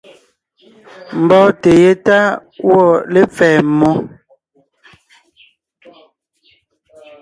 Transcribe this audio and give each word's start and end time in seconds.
Mbɔ́ɔnte 1.21 1.71
yétá 1.81 2.17
gwɔ̂ 2.63 2.85
lepfɛ̌ 3.13 3.49
mmó. 3.67 3.91